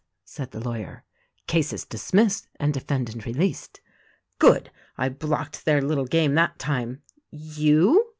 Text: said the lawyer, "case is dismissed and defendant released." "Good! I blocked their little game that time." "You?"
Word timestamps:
said 0.25 0.49
the 0.49 0.59
lawyer, 0.59 1.03
"case 1.45 1.71
is 1.71 1.85
dismissed 1.85 2.47
and 2.59 2.73
defendant 2.73 3.23
released." 3.23 3.81
"Good! 4.39 4.71
I 4.97 5.09
blocked 5.09 5.63
their 5.63 5.79
little 5.79 6.05
game 6.05 6.33
that 6.33 6.57
time." 6.57 7.03
"You?" 7.29 8.09